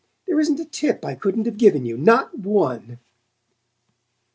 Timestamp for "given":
1.59-1.85